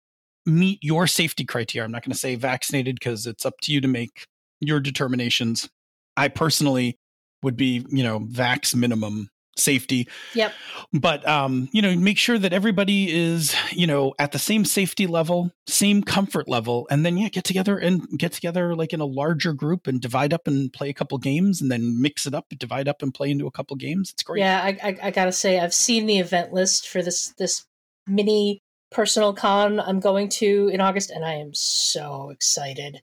[0.46, 1.84] meet your safety criteria.
[1.86, 4.28] I'm not going to say vaccinated because it's up to you to make
[4.60, 5.68] your determinations.
[6.16, 7.00] I personally
[7.44, 10.08] would be, you know, vax minimum safety.
[10.34, 10.54] Yep.
[10.94, 15.08] But um, you know, make sure that everybody is, you know, at the same safety
[15.08, 19.06] level, same comfort level, and then yeah, get together and get together like in a
[19.06, 22.46] larger group and divide up and play a couple games and then mix it up,
[22.58, 24.12] divide up and play into a couple games.
[24.12, 24.40] It's great.
[24.40, 27.66] Yeah, I, I, I gotta say, I've seen the event list for this this
[28.08, 33.02] mini personal con I'm going to in August, and I am so excited.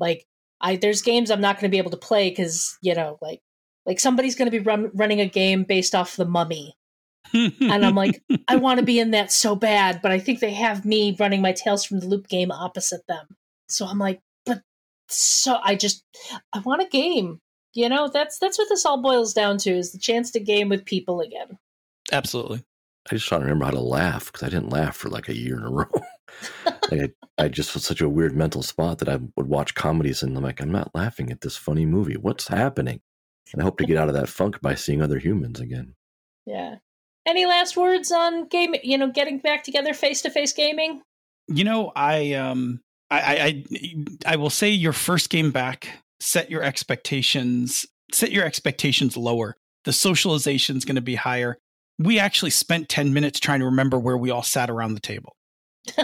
[0.00, 0.24] like,
[0.60, 3.40] I there's games I'm not going to be able to play because you know, like
[3.86, 6.76] like somebody's going to be run, running a game based off the Mummy,
[7.34, 10.52] and I'm like, I want to be in that so bad, but I think they
[10.52, 13.26] have me running my Tales from the Loop game opposite them.
[13.68, 14.62] So I'm like, but
[15.08, 16.04] so I just
[16.52, 17.40] I want a game.
[17.74, 20.68] You know, that's that's what this all boils down to is the chance to game
[20.68, 21.58] with people again.
[22.12, 22.64] Absolutely.
[23.10, 25.36] I just trying to remember how to laugh because I didn't laugh for like a
[25.36, 25.90] year in a row.
[26.90, 30.22] like I, I just was such a weird mental spot that I would watch comedies
[30.22, 32.16] and I'm like, I'm not laughing at this funny movie.
[32.16, 33.00] What's happening?
[33.52, 35.94] And I hope to get out of that funk by seeing other humans again.
[36.46, 36.76] Yeah.
[37.26, 38.74] Any last words on game?
[38.82, 41.02] You know, getting back together face to face gaming.
[41.48, 42.80] You know, I um
[43.10, 45.88] I, I I I will say your first game back,
[46.20, 49.56] set your expectations, set your expectations lower.
[49.84, 51.58] The socialization's gonna be higher.
[51.98, 55.36] We actually spent 10 minutes trying to remember where we all sat around the table.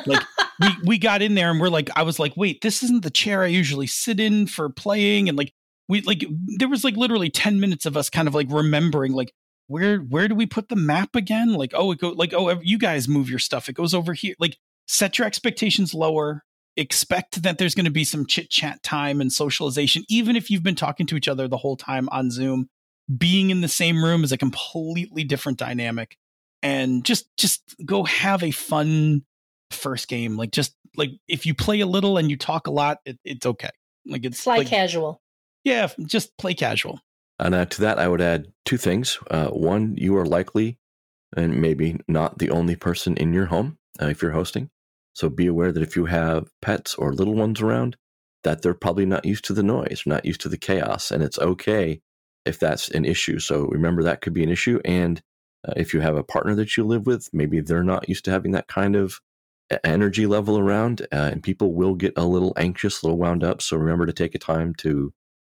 [0.07, 0.23] Like
[0.61, 3.11] we we got in there and we're like, I was like, wait, this isn't the
[3.11, 5.29] chair I usually sit in for playing.
[5.29, 5.53] And like
[5.89, 6.25] we like
[6.59, 9.33] there was like literally 10 minutes of us kind of like remembering like
[9.67, 11.55] where where do we put the map again?
[11.55, 13.69] Like, oh, it go like, oh, you guys move your stuff.
[13.69, 14.35] It goes over here.
[14.39, 16.43] Like set your expectations lower.
[16.77, 20.63] Expect that there's going to be some chit chat time and socialization, even if you've
[20.63, 22.69] been talking to each other the whole time on Zoom.
[23.19, 26.17] Being in the same room is a completely different dynamic,
[26.63, 29.23] and just just go have a fun
[29.71, 30.37] first game.
[30.37, 33.45] Like just like if you play a little and you talk a lot, it, it's
[33.45, 33.71] okay.
[34.07, 35.22] Like it's Fly like, casual.
[35.65, 37.01] Yeah, just play casual.
[37.39, 39.19] And uh, to that, I would add two things.
[39.31, 40.79] Uh, one, you are likely
[41.37, 44.71] and maybe not the only person in your home uh, if you're hosting.
[45.15, 47.97] So be aware that if you have pets or little ones around,
[48.45, 51.39] that they're probably not used to the noise, not used to the chaos, and it's
[51.39, 52.01] okay
[52.45, 53.39] if that's an issue.
[53.39, 54.81] So remember that could be an issue.
[54.85, 55.23] And
[55.67, 58.31] uh, if you have a partner that you live with, maybe they're not used to
[58.31, 59.21] having that kind of
[59.85, 63.63] energy level around, uh, and people will get a little anxious, a little wound up.
[63.63, 65.13] So remember to take a time to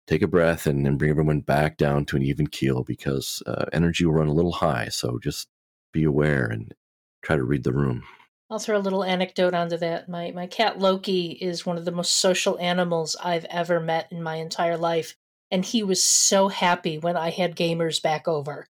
[0.09, 3.65] take a breath and, and bring everyone back down to an even keel because uh,
[3.71, 4.87] energy will run a little high.
[4.89, 5.47] So just
[5.93, 6.73] be aware and
[7.21, 8.03] try to read the room.
[8.49, 10.09] I'll throw a little anecdote onto that.
[10.09, 14.23] My my cat Loki is one of the most social animals I've ever met in
[14.23, 15.15] my entire life.
[15.51, 18.67] and he was so happy when I had gamers back over.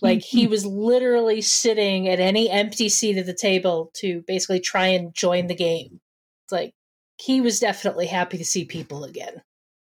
[0.00, 4.88] like he was literally sitting at any empty seat at the table to basically try
[4.88, 6.00] and join the game.
[6.44, 6.72] It's like
[7.20, 9.42] he was definitely happy to see people again.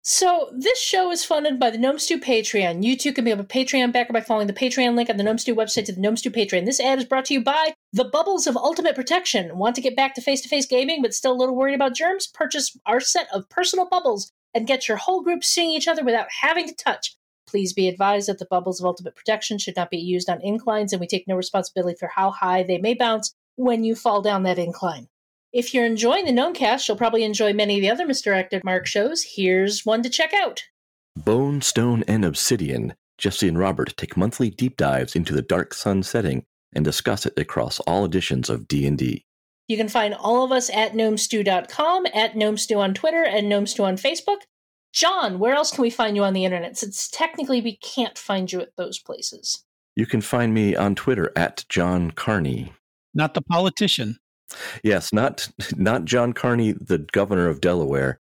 [0.09, 2.81] So this show is funded by the Gnome Stew Patreon.
[2.81, 5.37] You too can become a Patreon backer by following the Patreon link on the Gnome
[5.37, 6.63] Stew website to the Gnome Stew Patreon.
[6.63, 9.57] This ad is brought to you by the Bubbles of Ultimate Protection.
[9.57, 12.25] Want to get back to face-to-face gaming but still a little worried about germs?
[12.25, 16.27] Purchase our set of personal bubbles and get your whole group seeing each other without
[16.39, 17.17] having to touch.
[17.45, 20.93] Please be advised that the bubbles of ultimate protection should not be used on inclines,
[20.93, 24.43] and we take no responsibility for how high they may bounce when you fall down
[24.43, 25.09] that incline.
[25.53, 29.23] If you're enjoying the Gnomecast, you'll probably enjoy many of the other Misdirected Mark shows.
[29.23, 30.63] Here's one to check out.
[31.15, 32.93] Bone, Stone, and Obsidian.
[33.17, 36.43] Jesse and Robert take monthly deep dives into the Dark Sun setting
[36.73, 39.25] and discuss it across all editions of D&D.
[39.67, 43.95] You can find all of us at gnomestew.com, at gnomestew on Twitter, and gnomestew on
[43.95, 44.41] Facebook.
[44.93, 46.77] John, where else can we find you on the internet?
[46.77, 49.63] Since technically we can't find you at those places.
[49.95, 52.73] You can find me on Twitter at John Carney.
[53.13, 54.17] Not the politician.
[54.83, 58.19] Yes, not not John Carney, the governor of Delaware.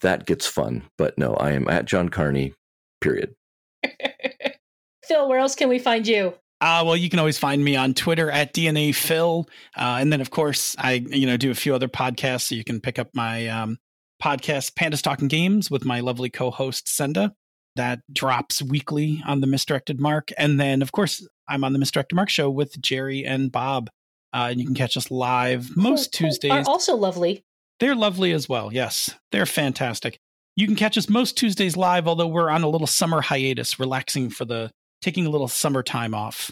[0.00, 2.54] That gets fun, but no, I am at John Carney.
[3.00, 3.34] Period.
[5.04, 6.34] Phil, where else can we find you?
[6.60, 9.46] Uh, well, you can always find me on Twitter at DNA Phil,
[9.76, 12.64] uh, and then of course I you know do a few other podcasts, so you
[12.64, 13.78] can pick up my um,
[14.22, 17.34] podcast Pandas Talking Games with my lovely co-host Senda.
[17.76, 22.16] That drops weekly on the Misdirected Mark, and then of course I'm on the Misdirected
[22.16, 23.90] Mark show with Jerry and Bob,
[24.34, 26.50] uh, and you can catch us live most Tuesdays.
[26.50, 27.44] Are also lovely.
[27.80, 28.72] They're lovely as well.
[28.72, 30.18] Yes, they're fantastic.
[30.56, 34.30] You can catch us most Tuesdays live, although we're on a little summer hiatus, relaxing
[34.30, 34.70] for the
[35.02, 36.50] taking a little summertime off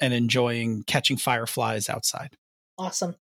[0.00, 2.36] and enjoying catching fireflies outside.
[2.78, 3.16] Awesome.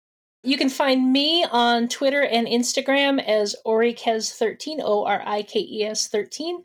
[0.43, 5.83] You can find me on Twitter and Instagram as Orikes13, O R I K E
[5.83, 6.63] S 13.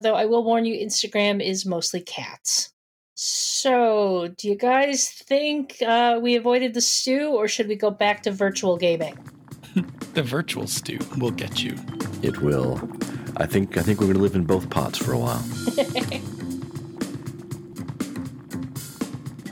[0.00, 2.73] Though I will warn you, Instagram is mostly cats.
[3.14, 8.24] So, do you guys think uh, we avoided the stew, or should we go back
[8.24, 9.16] to virtual gaming?
[10.14, 11.76] The virtual stew will get you.
[12.22, 12.78] It will.
[13.36, 15.40] I think I think we're going to live in both pots for a while.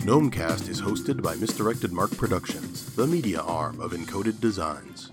[0.02, 5.11] Gnomecast is hosted by Misdirected Mark Productions, the media arm of Encoded Designs.